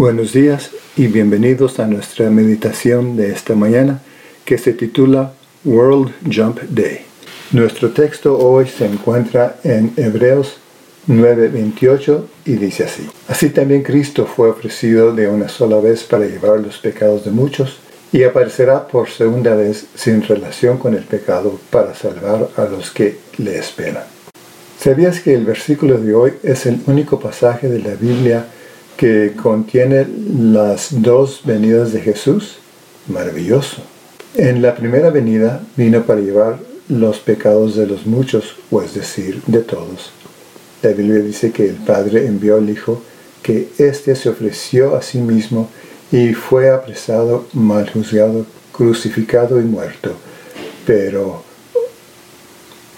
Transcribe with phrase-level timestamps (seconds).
[0.00, 4.00] Buenos días y bienvenidos a nuestra meditación de esta mañana
[4.46, 7.00] que se titula World Jump Day.
[7.52, 10.56] Nuestro texto hoy se encuentra en Hebreos
[11.06, 13.10] 9:28 y dice así.
[13.28, 17.76] Así también Cristo fue ofrecido de una sola vez para llevar los pecados de muchos
[18.10, 23.18] y aparecerá por segunda vez sin relación con el pecado para salvar a los que
[23.36, 24.04] le esperan.
[24.82, 28.46] ¿Sabías que el versículo de hoy es el único pasaje de la Biblia
[29.00, 30.06] que contiene
[30.38, 32.58] las dos venidas de Jesús?
[33.08, 33.78] Maravilloso.
[34.34, 39.40] En la primera venida vino para llevar los pecados de los muchos, o es decir,
[39.46, 40.10] de todos.
[40.82, 43.02] La Biblia dice que el Padre envió al Hijo,
[43.42, 45.70] que éste se ofreció a sí mismo
[46.12, 50.12] y fue apresado, mal juzgado, crucificado y muerto,
[50.84, 51.42] pero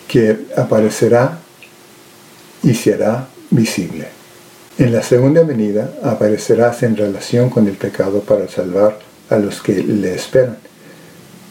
[0.09, 1.39] que aparecerá
[2.65, 4.22] y será visible.
[4.79, 8.99] En la segunda venida aparecerás en relación con el pecado para salvar
[9.29, 10.57] a los que le esperan.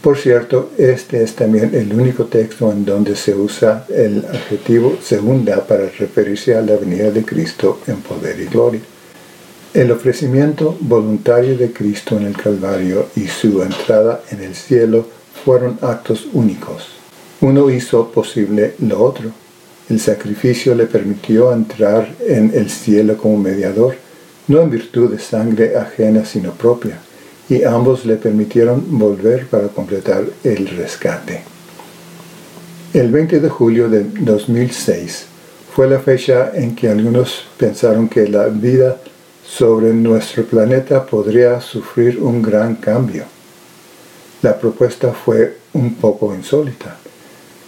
[0.02, 5.64] Por cierto, este es también el único texto en donde se usa el adjetivo segunda
[5.68, 8.82] para referirse a la venida de Cristo en poder y gloria.
[9.76, 15.08] El ofrecimiento voluntario de Cristo en el Calvario y su entrada en el cielo
[15.46, 16.88] fueron actos únicos.
[17.40, 19.41] Uno hizo posible lo otro.
[19.92, 23.96] El sacrificio le permitió entrar en el cielo como mediador,
[24.48, 26.98] no en virtud de sangre ajena sino propia,
[27.50, 31.44] y ambos le permitieron volver para completar el rescate.
[32.94, 35.26] El 20 de julio de 2006
[35.76, 38.96] fue la fecha en que algunos pensaron que la vida
[39.46, 43.26] sobre nuestro planeta podría sufrir un gran cambio.
[44.42, 46.96] La propuesta fue un poco insólita.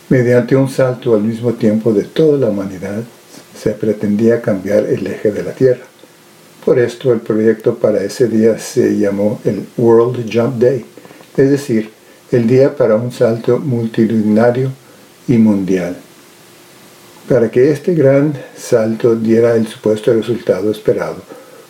[0.10, 3.04] Mediante un salto al mismo tiempo de toda la humanidad,
[3.58, 5.86] se pretendía cambiar el eje de la Tierra.
[6.66, 10.86] Por esto el proyecto para ese día se llamó el World Jump Day,
[11.38, 11.90] es decir,
[12.32, 14.72] el día para un salto multitudinario
[15.28, 15.96] y mundial.
[17.28, 21.18] Para que este gran salto diera el supuesto resultado esperado,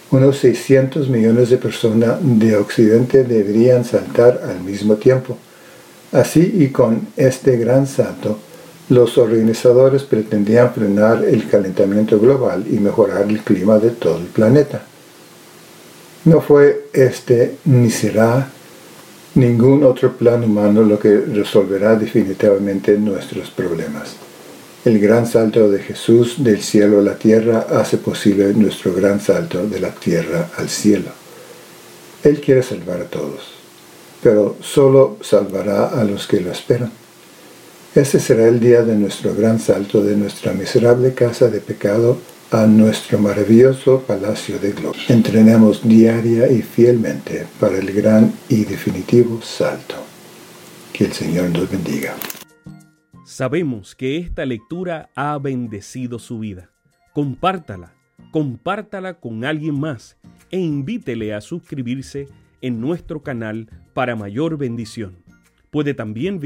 [0.09, 5.37] unos 600 millones de personas de Occidente deberían saltar al mismo tiempo.
[6.13, 8.37] Así y con este gran salto,
[8.89, 14.83] los organizadores pretendían frenar el calentamiento global y mejorar el clima de todo el planeta.
[16.25, 18.47] No fue este ni será
[19.33, 24.15] ningún otro plan humano lo que resolverá definitivamente nuestros problemas.
[24.85, 29.65] El gran salto de Jesús del cielo a la tierra hace posible nuestro gran salto
[29.65, 31.09] de la tierra al cielo.
[32.23, 33.52] Él quiere salvar a todos
[34.23, 36.91] pero solo salvará a los que lo esperan.
[37.93, 42.17] Ese será el día de nuestro gran salto de nuestra miserable casa de pecado
[42.49, 45.01] a nuestro maravilloso palacio de gloria.
[45.09, 49.95] Entrenemos diaria y fielmente para el gran y definitivo salto.
[50.91, 52.15] Que el Señor nos bendiga.
[53.25, 56.69] Sabemos que esta lectura ha bendecido su vida.
[57.13, 57.93] Compártala,
[58.31, 60.17] compártala con alguien más
[60.51, 62.27] e invítele a suscribirse
[62.61, 65.15] en nuestro canal para mayor bendición.
[65.69, 66.39] Puede también